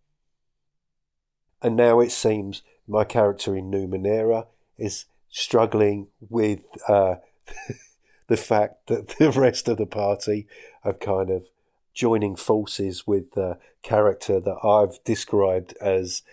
And 1.61 1.75
now 1.75 1.99
it 1.99 2.11
seems 2.11 2.63
my 2.87 3.03
character 3.03 3.55
in 3.55 3.69
Numenera 3.69 4.47
is 4.75 5.05
struggling 5.29 6.07
with 6.19 6.61
uh, 6.87 7.17
the 8.27 8.37
fact 8.37 8.87
that 8.87 9.09
the 9.19 9.29
rest 9.29 9.67
of 9.67 9.77
the 9.77 9.85
party 9.85 10.47
have 10.83 10.99
kind 10.99 11.29
of 11.29 11.45
joining 11.93 12.35
forces 12.35 13.05
with 13.05 13.33
the 13.33 13.59
character 13.83 14.39
that 14.39 14.65
I've 14.65 14.97
described 15.03 15.75
as 15.79 16.23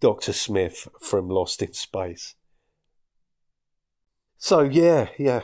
Dr. 0.00 0.32
Smith 0.32 0.88
from 1.00 1.28
Lost 1.28 1.62
in 1.62 1.74
Space. 1.74 2.34
So, 4.36 4.62
yeah, 4.62 5.10
yeah. 5.16 5.42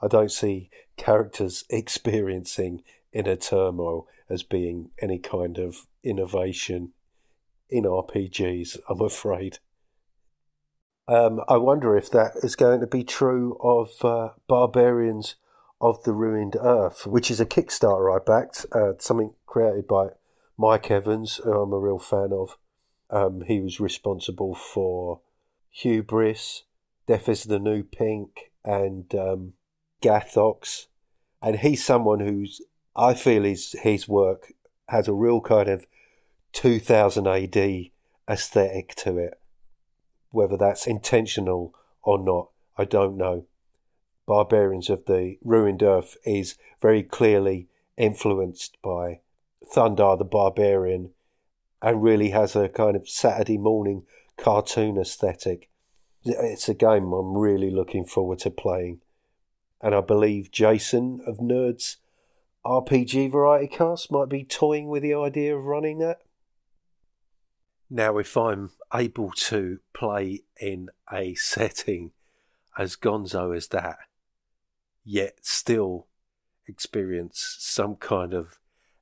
I 0.00 0.08
don't 0.08 0.32
see 0.32 0.70
characters 0.96 1.64
experiencing 1.70 2.82
inner 3.12 3.36
turmoil 3.36 4.06
as 4.28 4.42
being 4.42 4.90
any 5.00 5.18
kind 5.18 5.58
of 5.58 5.86
innovation 6.04 6.92
in 7.70 7.84
RPGs, 7.84 8.78
I'm 8.88 9.00
afraid. 9.00 9.58
Um, 11.06 11.40
I 11.48 11.56
wonder 11.56 11.96
if 11.96 12.10
that 12.10 12.32
is 12.42 12.54
going 12.54 12.80
to 12.80 12.86
be 12.86 13.02
true 13.02 13.56
of 13.62 14.04
uh, 14.04 14.34
Barbarians 14.46 15.36
of 15.80 16.02
the 16.02 16.12
Ruined 16.12 16.56
Earth, 16.60 17.06
which 17.06 17.30
is 17.30 17.40
a 17.40 17.46
Kickstarter 17.46 18.14
I 18.14 18.22
backed, 18.22 18.66
uh, 18.72 18.92
something 18.98 19.32
created 19.46 19.86
by 19.86 20.08
Mike 20.58 20.90
Evans, 20.90 21.36
who 21.36 21.52
I'm 21.52 21.72
a 21.72 21.78
real 21.78 21.98
fan 21.98 22.30
of. 22.32 22.58
Um, 23.10 23.42
he 23.46 23.60
was 23.60 23.80
responsible 23.80 24.54
for 24.54 25.20
Hubris, 25.70 26.64
Death 27.06 27.28
is 27.28 27.44
the 27.44 27.58
New 27.58 27.84
Pink, 27.84 28.50
and 28.62 29.14
um, 29.14 29.54
Gathox. 30.02 30.86
And 31.40 31.60
he's 31.60 31.84
someone 31.84 32.20
who's, 32.20 32.60
I 32.96 33.14
feel 33.14 33.44
his, 33.44 33.72
his 33.82 34.08
work 34.08 34.52
has 34.88 35.08
a 35.08 35.12
real 35.12 35.40
kind 35.40 35.68
of 35.68 35.86
2000 36.52 37.26
AD 37.26 37.90
aesthetic 38.28 38.94
to 38.96 39.18
it. 39.18 39.40
Whether 40.30 40.56
that's 40.56 40.86
intentional 40.86 41.74
or 42.02 42.18
not, 42.18 42.50
I 42.76 42.84
don't 42.84 43.16
know. 43.16 43.46
Barbarians 44.26 44.90
of 44.90 45.06
the 45.06 45.38
Ruined 45.42 45.82
Earth 45.82 46.16
is 46.24 46.56
very 46.82 47.02
clearly 47.02 47.68
influenced 47.96 48.76
by 48.82 49.20
Thundarr 49.74 50.18
the 50.18 50.24
Barbarian 50.24 51.10
and 51.80 52.02
really 52.02 52.30
has 52.30 52.54
a 52.54 52.68
kind 52.68 52.96
of 52.96 53.08
Saturday 53.08 53.58
morning 53.58 54.04
cartoon 54.36 54.98
aesthetic. 54.98 55.70
It's 56.24 56.68
a 56.68 56.74
game 56.74 57.12
I'm 57.12 57.36
really 57.36 57.70
looking 57.70 58.04
forward 58.04 58.38
to 58.40 58.50
playing. 58.50 59.00
And 59.80 59.94
I 59.94 60.00
believe 60.00 60.50
Jason 60.50 61.20
of 61.26 61.38
Nerds 61.38 61.96
RPG 62.64 63.30
Variety 63.30 63.68
Cast 63.68 64.10
might 64.10 64.28
be 64.28 64.44
toying 64.44 64.88
with 64.88 65.02
the 65.02 65.14
idea 65.14 65.56
of 65.56 65.64
running 65.64 65.98
that. 65.98 66.18
Now, 67.90 68.18
if 68.18 68.36
I'm 68.36 68.72
able 68.92 69.30
to 69.30 69.80
play 69.94 70.42
in 70.60 70.90
a 71.10 71.34
setting 71.34 72.12
as 72.76 72.96
gonzo 72.96 73.56
as 73.56 73.68
that, 73.68 73.98
yet 75.04 75.38
still 75.42 76.06
experience 76.66 77.56
some 77.58 77.96
kind 77.96 78.34
of 78.34 78.58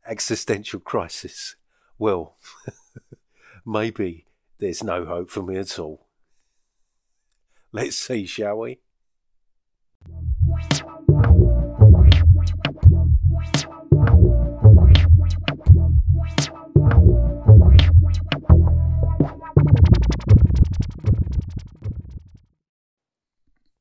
existential 0.06 0.78
crisis, 0.78 1.56
well, 1.98 2.36
maybe 3.66 4.26
there's 4.58 4.84
no 4.84 5.04
hope 5.04 5.30
for 5.30 5.42
me 5.42 5.56
at 5.56 5.78
all. 5.78 6.06
Let's 7.72 7.96
see, 7.96 8.24
shall 8.26 8.58
we? 8.58 8.78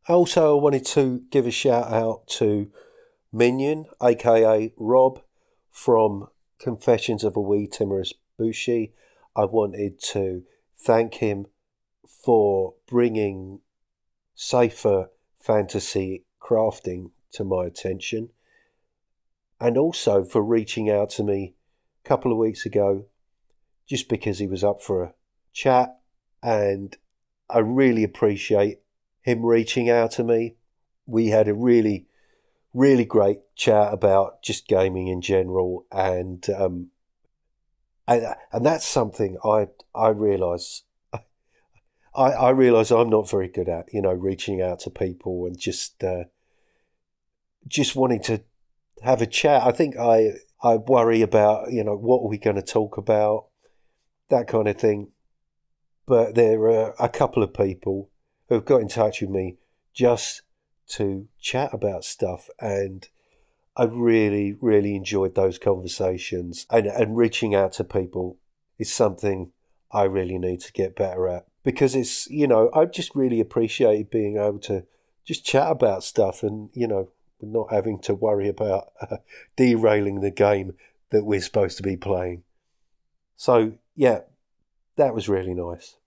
Also, 0.08 0.56
I 0.56 0.62
wanted 0.62 0.86
to 0.88 1.24
give 1.32 1.48
a 1.48 1.52
shout 1.52 1.92
out 1.92 2.28
to 2.28 2.72
Minion, 3.34 3.86
aka 4.02 4.72
Rob 4.78 5.22
from 5.72 6.28
Confessions 6.60 7.24
of 7.24 7.36
a 7.36 7.42
Wee 7.42 7.68
Timorous 7.68 8.14
Bushi. 8.38 8.94
I 9.36 9.46
wanted 9.46 10.00
to 10.12 10.44
thank 10.78 11.16
him 11.16 11.48
for 12.08 12.76
bringing 12.88 13.62
safer 14.36 15.10
fantasy 15.40 16.26
crafting 16.40 17.10
to 17.32 17.44
my 17.44 17.66
attention 17.66 18.30
and 19.60 19.78
also 19.78 20.24
for 20.24 20.44
reaching 20.44 20.90
out 20.90 21.10
to 21.10 21.24
me 21.24 21.56
a 22.04 22.08
couple 22.08 22.32
of 22.32 22.38
weeks 22.38 22.66
ago 22.66 23.06
just 23.88 24.08
because 24.08 24.38
he 24.38 24.48
was 24.48 24.64
up 24.64 24.82
for 24.82 25.04
a 25.04 25.14
chat 25.54 26.00
and 26.44 26.96
I 27.50 27.60
really 27.60 28.04
appreciate 28.04 28.82
him 29.26 29.44
reaching 29.44 29.90
out 29.90 30.12
to 30.12 30.24
me. 30.24 30.56
We 31.08 31.30
had 31.30 31.48
a 31.48 31.54
really, 31.54 32.06
really 32.76 33.06
great 33.06 33.40
chat 33.56 33.92
about 33.92 34.44
just 34.44 34.68
gaming 34.68 35.08
in 35.08 35.22
general, 35.22 35.88
and 35.92 36.48
um, 36.52 36.92
and, 38.08 38.36
and 38.54 38.66
that's 38.66 38.86
something 38.86 39.38
I 39.44 39.68
I 39.96 40.10
realise. 40.10 40.84
I, 42.16 42.32
I 42.32 42.50
realise 42.52 42.92
I'm 42.92 43.10
not 43.10 43.30
very 43.30 43.48
good 43.48 43.68
at, 43.68 43.92
you 43.92 44.02
know, 44.02 44.14
reaching 44.14 44.62
out 44.62 44.82
to 44.82 44.90
people 44.92 45.48
and 45.48 45.60
just 45.60 46.04
uh, 46.04 46.26
just 47.68 47.96
wanting 47.96 48.22
to 48.24 48.44
have 49.02 49.24
a 49.24 49.26
chat. 49.26 49.64
I 49.64 49.72
think 49.72 49.98
I 49.98 50.34
I 50.62 50.76
worry 50.76 51.24
about, 51.24 51.72
you 51.72 51.84
know, 51.84 51.96
what 51.96 52.20
are 52.22 52.30
we 52.30 52.38
going 52.38 52.58
to 52.58 52.62
talk 52.62 52.98
about, 52.98 53.48
that 54.30 54.48
kind 54.48 54.68
of 54.68 54.78
thing. 54.78 55.14
But 56.06 56.36
there 56.36 56.62
are 56.68 56.94
a 57.00 57.10
couple 57.10 57.42
of 57.42 57.56
people 57.56 58.12
who 58.48 58.56
have 58.56 58.66
got 58.66 58.82
in 58.82 58.88
touch 58.88 59.22
with 59.22 59.30
me 59.30 59.58
just 59.94 60.42
to 60.88 61.28
chat 61.40 61.74
about 61.74 62.04
stuff. 62.04 62.50
And 62.60 63.08
I 63.76 63.86
really, 63.86 64.56
really 64.62 64.96
enjoyed 64.96 65.36
those 65.36 65.58
conversations. 65.58 66.66
And, 66.70 66.88
and 66.88 67.18
reaching 67.18 67.56
out 67.56 67.74
to 67.74 67.84
people 67.84 68.38
is 68.78 68.94
something 68.94 69.52
I 69.92 70.04
really 70.04 70.38
need 70.38 70.62
to 70.62 70.74
get 70.74 70.96
better 70.96 71.28
at 71.28 71.46
because 71.64 71.96
it's, 71.96 72.30
you 72.30 72.48
know, 72.48 72.70
I 72.74 72.86
just 72.86 73.16
really 73.16 73.40
appreciate 73.40 74.12
being 74.12 74.38
able 74.38 74.60
to 74.60 74.86
just 75.24 75.46
chat 75.46 75.72
about 75.72 76.04
stuff 76.04 76.44
and, 76.44 76.70
you 76.74 76.88
know, 76.88 77.10
not 77.42 77.72
having 77.72 78.00
to 78.00 78.14
worry 78.14 78.48
about 78.48 78.92
uh, 79.02 79.18
derailing 79.56 80.22
the 80.22 80.32
game 80.32 80.74
that 81.10 81.26
we're 81.26 81.42
supposed 81.42 81.78
to 81.78 81.84
be 81.84 81.98
playing. 81.98 82.44
So, 83.36 83.74
yeah, 83.96 84.22
that 84.96 85.14
was 85.14 85.28
really 85.28 85.54
nice. 85.54 85.98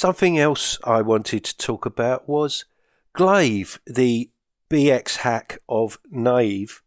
Something 0.00 0.38
else 0.38 0.78
I 0.82 1.02
wanted 1.02 1.44
to 1.44 1.56
talk 1.58 1.84
about 1.84 2.26
was 2.26 2.64
Glaive, 3.12 3.78
the 3.86 4.30
BX 4.70 5.16
hack 5.16 5.58
of 5.68 5.98
Knave, 6.10 6.80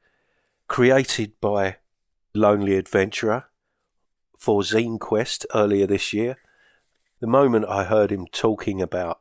created 0.68 1.40
by 1.40 1.76
Lonely 2.34 2.76
Adventurer 2.76 3.44
for 4.36 4.62
Zine 4.62 5.00
Quest 5.00 5.46
earlier 5.54 5.86
this 5.86 6.12
year. 6.12 6.40
The 7.20 7.28
moment 7.28 7.66
I 7.70 7.84
heard 7.84 8.12
him 8.12 8.26
talking 8.32 8.82
about 8.82 9.20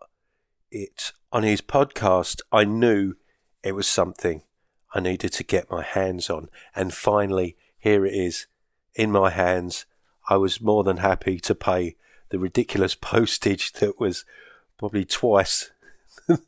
it 0.70 1.12
on 1.30 1.42
his 1.42 1.60
podcast, 1.60 2.40
I 2.50 2.64
knew 2.64 3.16
it 3.62 3.72
was 3.72 3.86
something 3.86 4.40
I 4.94 5.00
needed 5.00 5.34
to 5.34 5.44
get 5.44 5.70
my 5.70 5.82
hands 5.82 6.30
on. 6.30 6.48
And 6.74 6.94
finally, 6.94 7.58
here 7.76 8.06
it 8.06 8.14
is 8.14 8.46
in 8.94 9.12
my 9.12 9.28
hands. 9.28 9.84
I 10.30 10.38
was 10.38 10.62
more 10.62 10.82
than 10.82 10.96
happy 10.96 11.38
to 11.40 11.54
pay 11.54 11.96
the 12.32 12.38
ridiculous 12.38 12.94
postage 12.94 13.72
that 13.74 14.00
was 14.00 14.24
probably 14.78 15.04
twice 15.04 15.70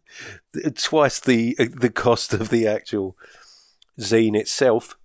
twice 0.76 1.20
the 1.20 1.54
the 1.54 1.90
cost 1.90 2.32
of 2.32 2.48
the 2.48 2.66
actual 2.66 3.16
zine 4.00 4.34
itself. 4.34 4.96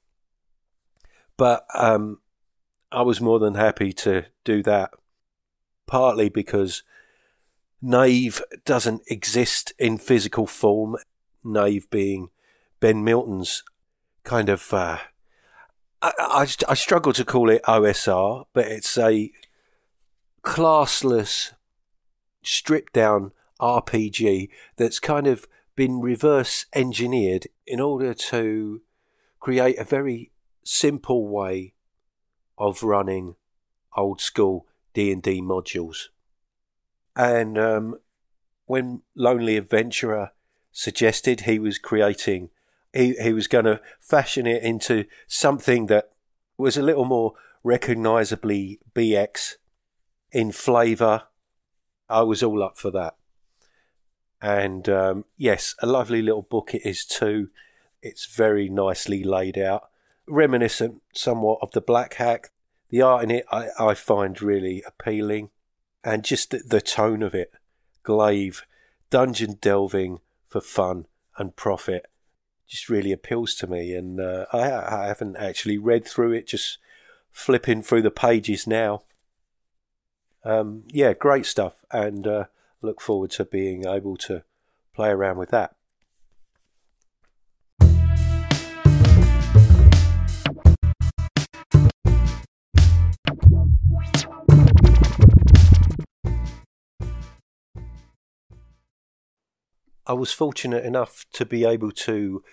But 1.37 1.65
um, 1.73 2.19
I 2.91 3.01
was 3.01 3.21
more 3.21 3.39
than 3.39 3.55
happy 3.55 3.91
to 3.93 4.25
do 4.43 4.63
that, 4.63 4.91
partly 5.85 6.29
because 6.29 6.83
Knave 7.81 8.41
doesn't 8.65 9.03
exist 9.07 9.73
in 9.77 9.97
physical 9.97 10.47
form. 10.47 10.95
Knave 11.43 11.89
being 11.89 12.29
Ben 12.79 13.03
Milton's 13.03 13.63
kind 14.23 14.47
of. 14.47 14.73
Uh, 14.73 14.99
I, 16.01 16.11
I, 16.19 16.47
I 16.69 16.73
struggle 16.73 17.11
to 17.13 17.25
call 17.25 17.49
it 17.49 17.63
OSR, 17.63 18.45
but 18.53 18.67
it's 18.67 18.97
a 18.97 19.31
classless, 20.43 21.53
stripped 22.41 22.93
down 22.93 23.31
RPG 23.59 24.49
that's 24.77 24.99
kind 24.99 25.27
of 25.27 25.47
been 25.75 25.99
reverse 25.99 26.65
engineered 26.73 27.47
in 27.65 27.79
order 27.79 28.13
to 28.13 28.81
create 29.39 29.77
a 29.77 29.83
very 29.83 30.31
simple 30.63 31.27
way 31.27 31.73
of 32.57 32.83
running 32.83 33.35
old 33.95 34.21
school 34.21 34.67
D&D 34.93 35.41
modules. 35.41 36.07
And 37.15 37.57
um, 37.57 37.95
when 38.65 39.01
Lonely 39.15 39.57
Adventurer 39.57 40.31
suggested 40.71 41.41
he 41.41 41.59
was 41.59 41.77
creating, 41.77 42.49
he, 42.93 43.13
he 43.21 43.33
was 43.33 43.47
going 43.47 43.65
to 43.65 43.81
fashion 43.99 44.45
it 44.45 44.63
into 44.63 45.05
something 45.27 45.87
that 45.87 46.11
was 46.57 46.77
a 46.77 46.81
little 46.81 47.05
more 47.05 47.33
recognizably 47.63 48.79
BX 48.93 49.55
in 50.31 50.51
flavour. 50.51 51.23
I 52.09 52.21
was 52.23 52.43
all 52.43 52.63
up 52.63 52.77
for 52.77 52.91
that. 52.91 53.15
And 54.41 54.87
um, 54.87 55.25
yes, 55.37 55.75
a 55.79 55.85
lovely 55.85 56.21
little 56.21 56.41
book 56.41 56.73
it 56.73 56.85
is 56.85 57.05
too. 57.05 57.49
It's 58.01 58.25
very 58.25 58.69
nicely 58.69 59.23
laid 59.23 59.57
out, 59.57 59.89
reminiscent 60.27 61.01
somewhat 61.13 61.59
of 61.61 61.71
the 61.71 61.81
Black 61.81 62.15
Hack. 62.15 62.51
The 62.89 63.01
art 63.01 63.23
in 63.23 63.31
it 63.31 63.45
I, 63.51 63.67
I 63.77 63.93
find 63.93 64.41
really 64.41 64.81
appealing, 64.87 65.49
and 66.03 66.23
just 66.23 66.51
the, 66.51 66.59
the 66.65 66.81
tone 66.81 67.21
of 67.21 67.35
it. 67.35 67.51
Glaive, 68.03 68.65
dungeon 69.09 69.57
delving 69.61 70.19
for 70.47 70.61
fun 70.61 71.05
and 71.37 71.55
profit, 71.55 72.07
just 72.65 72.89
really 72.89 73.11
appeals 73.11 73.55
to 73.55 73.67
me. 73.67 73.93
And 73.93 74.19
uh, 74.19 74.45
I, 74.53 74.71
I 74.71 75.07
haven't 75.07 75.35
actually 75.35 75.77
read 75.77 76.07
through 76.07 76.31
it, 76.31 76.47
just 76.47 76.77
flipping 77.29 77.81
through 77.81 78.01
the 78.01 78.11
pages 78.11 78.65
now 78.65 79.01
um, 80.43 80.83
yeah, 80.87 81.13
great 81.13 81.45
stuff, 81.45 81.83
and 81.91 82.25
uh, 82.25 82.45
look 82.81 83.01
forward 83.01 83.31
to 83.31 83.45
being 83.45 83.85
able 83.85 84.17
to 84.17 84.43
play 84.93 85.09
around 85.09 85.37
with 85.37 85.49
that. 85.49 85.75
I 100.09 100.13
was 100.13 100.31
fortunate 100.31 100.83
enough 100.85 101.25
to 101.33 101.45
be 101.45 101.65
able 101.65 101.91
to 101.91 102.43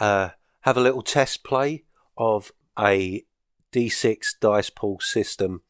uh, 0.00 0.30
have 0.62 0.76
a 0.76 0.80
little 0.80 1.02
test 1.02 1.44
play 1.44 1.84
of 2.18 2.50
a 2.76 3.24
D6 3.72 4.40
dice 4.40 4.70
pool 4.70 4.98
system 4.98 5.62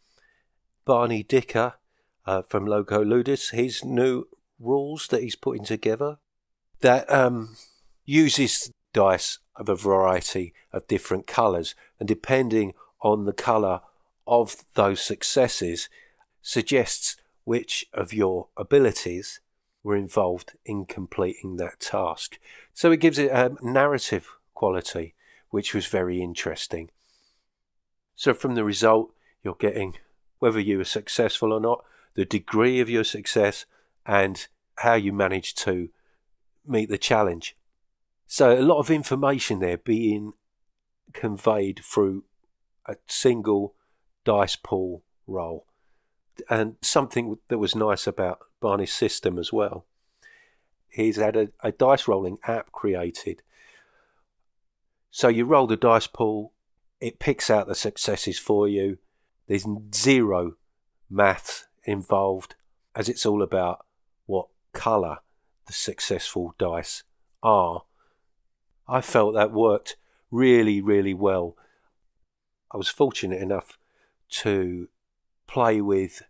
Barney 0.87 1.23
Dicker 1.23 1.75
uh, 2.25 2.41
from 2.43 2.65
Loco 2.65 3.05
Ludus, 3.05 3.51
his 3.51 3.85
new 3.85 4.29
rules 4.59 5.09
that 5.09 5.23
he's 5.23 5.37
putting 5.37 5.65
together 5.65 6.17
that 6.81 7.11
um, 7.13 7.57
uses 8.07 8.73
dice 8.95 9.39
of 9.57 9.69
a 9.69 9.75
variety 9.75 10.55
of 10.73 10.87
different 10.87 11.27
colours, 11.27 11.75
and 11.99 12.09
depending 12.09 12.73
on 13.03 13.25
the 13.25 13.33
colour 13.33 13.81
of 14.27 14.57
those 14.75 15.01
successes, 15.01 15.89
suggests 16.41 17.17
which 17.45 17.87
of 17.93 18.13
your 18.13 18.49
abilities 18.57 19.41
were 19.83 19.97
involved 19.97 20.53
in 20.65 20.85
completing 20.85 21.57
that 21.57 21.81
task. 21.81 22.39
So 22.73 22.93
it 22.93 23.01
gives 23.01 23.19
it 23.19 23.31
a 23.31 23.57
narrative 23.63 24.37
quality, 24.55 25.15
which 25.51 25.75
was 25.75 25.87
very 25.87 26.23
interesting. 26.23 26.91
So 28.15 28.35
from 28.35 28.55
the 28.55 28.65
result, 28.65 29.13
you're 29.43 29.55
getting 29.55 29.97
whether 30.39 30.61
you 30.61 30.79
were 30.79 30.85
successful 30.85 31.53
or 31.53 31.61
not, 31.61 31.85
the 32.15 32.25
degree 32.25 32.81
of 32.81 32.91
your 32.91 33.05
success, 33.05 33.67
and 34.05 34.47
how 34.77 34.95
you 34.95 35.13
managed 35.13 35.59
to 35.59 35.89
meet 36.67 36.89
the 36.89 36.99
challenge. 36.99 37.57
So 38.27 38.59
a 38.59 38.63
lot 38.63 38.79
of 38.79 38.91
information 38.91 39.61
there 39.61 39.79
being 39.79 40.33
conveyed 41.13 41.81
through 41.85 42.25
a 42.87 42.97
single 43.07 43.75
dice 44.25 44.57
pool 44.57 45.03
roll. 45.27 45.67
And 46.51 46.77
something 46.83 47.39
that 47.49 47.59
was 47.59 47.75
nice 47.75 48.07
about 48.07 48.41
Barney's 48.61 48.93
system 48.93 49.39
as 49.39 49.53
well, 49.53 49.87
he's 50.89 51.17
had 51.17 51.37
a, 51.37 51.49
a 51.61 51.73
dice 51.73 52.07
rolling 52.07 52.39
app 52.47 52.73
created. 52.73 53.43
So 55.11 55.29
you 55.29 55.47
roll 55.47 55.67
the 55.67 55.77
dice 55.77 56.07
pool, 56.07 56.53
it 57.01 57.19
picks 57.19 57.49
out 57.49 57.67
the 57.67 57.75
successes 57.75 58.39
for 58.39 58.69
you. 58.69 58.99
There's 59.47 59.67
zero 59.95 60.57
maths 61.09 61.67
involved, 61.85 62.55
as 62.95 63.09
it's 63.09 63.25
all 63.25 63.43
about 63.43 63.85
what 64.27 64.49
colour 64.73 65.19
the 65.67 65.73
successful 65.73 66.55
dice 66.59 67.05
are. 67.43 67.83
I 68.89 69.01
felt 69.01 69.35
that 69.35 69.53
worked 69.53 69.97
really, 70.31 70.81
really 70.81 71.15
well. 71.15 71.57
I 72.73 72.77
was 72.77 72.89
fortunate 72.89 73.41
enough 73.41 73.79
to 74.29 74.89
play 75.47 75.81
with 75.81 76.23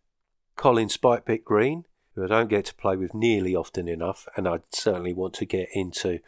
Colin 0.56 0.88
Spikepick 0.88 1.44
Green, 1.44 1.84
who 2.14 2.24
I 2.24 2.28
don't 2.28 2.48
get 2.48 2.66
to 2.66 2.74
play 2.74 2.96
with 2.96 3.14
nearly 3.14 3.54
often 3.54 3.88
enough, 3.88 4.26
and 4.36 4.46
I 4.46 4.60
certainly 4.70 5.12
want 5.12 5.34
to 5.34 5.44
get 5.44 5.68
into 5.72 6.20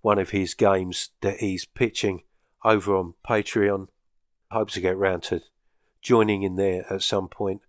one 0.00 0.18
of 0.18 0.30
his 0.30 0.54
games 0.54 1.10
that 1.20 1.38
he's 1.38 1.64
pitching 1.64 2.22
over 2.64 2.96
on 2.96 3.14
Patreon. 3.28 3.88
I 4.50 4.54
hope 4.54 4.70
to 4.70 4.80
get 4.80 4.96
round 4.96 5.22
to 5.24 5.42
joining 6.02 6.42
in 6.42 6.56
there 6.56 6.84
at 6.92 7.02
some 7.02 7.28
point. 7.28 7.62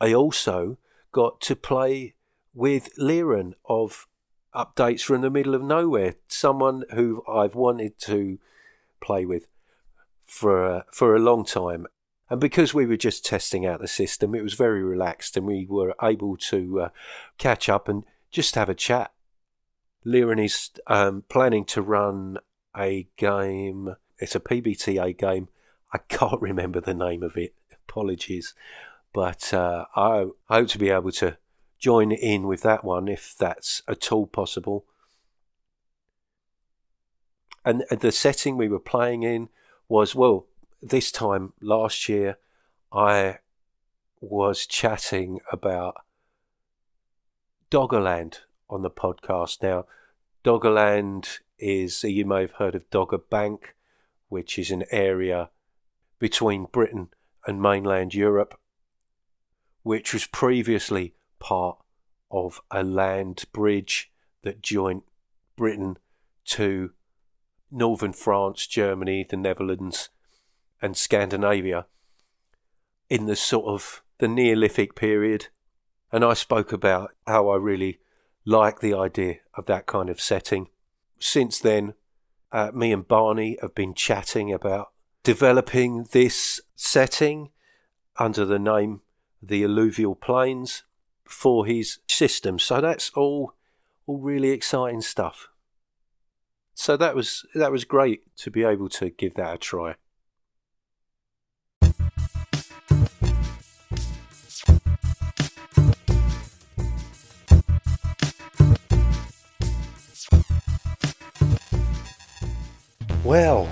I 0.00 0.12
also 0.14 0.78
got 1.12 1.40
to 1.42 1.54
play 1.54 2.14
with 2.54 2.96
Liran 2.98 3.52
of 3.68 4.06
Updates 4.54 5.02
from 5.02 5.20
the 5.20 5.30
Middle 5.30 5.54
of 5.54 5.62
Nowhere, 5.62 6.14
someone 6.28 6.84
who 6.94 7.22
I've 7.28 7.54
wanted 7.54 7.98
to 8.00 8.38
play 9.00 9.24
with 9.24 9.46
for 10.24 10.66
a, 10.66 10.84
for 10.90 11.14
a 11.14 11.20
long 11.20 11.44
time. 11.44 11.86
And 12.30 12.40
because 12.40 12.72
we 12.72 12.86
were 12.86 12.96
just 12.96 13.24
testing 13.24 13.66
out 13.66 13.80
the 13.80 13.88
system, 13.88 14.34
it 14.34 14.42
was 14.42 14.54
very 14.54 14.82
relaxed 14.82 15.36
and 15.36 15.46
we 15.46 15.66
were 15.68 15.94
able 16.02 16.36
to 16.38 16.80
uh, 16.80 16.88
catch 17.36 17.68
up 17.68 17.88
and 17.88 18.04
just 18.30 18.54
have 18.54 18.70
a 18.70 18.74
chat. 18.74 19.12
Liran 20.06 20.42
is 20.42 20.70
um, 20.86 21.24
planning 21.28 21.64
to 21.66 21.82
run 21.82 22.38
a 22.76 23.06
game, 23.16 23.94
it's 24.18 24.34
a 24.34 24.40
PBTA 24.40 25.16
game. 25.18 25.48
I 25.92 25.98
can't 25.98 26.40
remember 26.40 26.80
the 26.80 26.94
name 26.94 27.22
of 27.22 27.36
it, 27.36 27.54
apologies. 27.88 28.54
But 29.12 29.52
uh, 29.52 29.84
I 29.94 30.26
hope 30.48 30.68
to 30.68 30.78
be 30.78 30.90
able 30.90 31.12
to 31.12 31.36
join 31.78 32.12
in 32.12 32.46
with 32.46 32.62
that 32.62 32.84
one 32.84 33.08
if 33.08 33.34
that's 33.36 33.82
at 33.88 34.10
all 34.10 34.26
possible. 34.26 34.86
And 37.64 37.84
the 37.90 38.10
setting 38.10 38.56
we 38.56 38.68
were 38.68 38.80
playing 38.80 39.22
in 39.22 39.48
was 39.88 40.14
well, 40.14 40.46
this 40.80 41.12
time 41.12 41.52
last 41.60 42.08
year, 42.08 42.38
I 42.92 43.38
was 44.20 44.66
chatting 44.66 45.40
about 45.52 45.96
Doggerland 47.70 48.38
on 48.68 48.82
the 48.82 48.90
podcast. 48.90 49.62
Now, 49.62 49.86
Doggerland 50.44 51.40
is, 51.58 52.02
you 52.02 52.24
may 52.24 52.40
have 52.40 52.52
heard 52.52 52.74
of 52.74 52.90
Dogger 52.90 53.18
Bank, 53.18 53.76
which 54.28 54.58
is 54.58 54.70
an 54.70 54.84
area 54.90 55.50
between 56.22 56.68
Britain 56.70 57.08
and 57.48 57.60
mainland 57.60 58.14
Europe, 58.14 58.56
which 59.82 60.14
was 60.14 60.24
previously 60.24 61.16
part 61.40 61.76
of 62.30 62.60
a 62.70 62.84
land 62.84 63.42
bridge 63.52 64.12
that 64.44 64.62
joined 64.62 65.02
Britain 65.56 65.98
to 66.44 66.92
northern 67.72 68.12
France, 68.12 68.68
Germany, 68.68 69.26
the 69.28 69.36
Netherlands, 69.36 70.10
and 70.80 70.96
Scandinavia 70.96 71.86
in 73.10 73.26
the 73.26 73.34
sort 73.34 73.66
of 73.66 74.04
the 74.18 74.28
Neolithic 74.28 74.94
period. 74.94 75.48
And 76.12 76.24
I 76.24 76.34
spoke 76.34 76.72
about 76.72 77.10
how 77.26 77.48
I 77.48 77.56
really 77.56 77.98
like 78.44 78.78
the 78.78 78.94
idea 78.94 79.38
of 79.54 79.66
that 79.66 79.86
kind 79.86 80.08
of 80.08 80.20
setting. 80.20 80.68
Since 81.18 81.58
then, 81.58 81.94
uh, 82.52 82.70
me 82.72 82.92
and 82.92 83.08
Barney 83.08 83.58
have 83.60 83.74
been 83.74 83.92
chatting 83.92 84.52
about 84.52 84.91
developing 85.22 86.06
this 86.12 86.60
setting 86.76 87.50
under 88.18 88.44
the 88.44 88.58
name 88.58 89.00
the 89.42 89.64
Alluvial 89.64 90.14
Plains 90.14 90.84
for 91.24 91.66
his 91.66 91.98
system. 92.08 92.58
So 92.58 92.80
that's 92.80 93.10
all 93.10 93.54
all 94.06 94.18
really 94.18 94.50
exciting 94.50 95.00
stuff 95.00 95.48
so 96.74 96.96
that 96.96 97.14
was 97.14 97.46
that 97.54 97.70
was 97.70 97.84
great 97.84 98.22
to 98.36 98.50
be 98.50 98.64
able 98.64 98.88
to 98.88 99.10
give 99.10 99.34
that 99.34 99.54
a 99.54 99.58
try. 99.58 99.94
Well, 113.24 113.71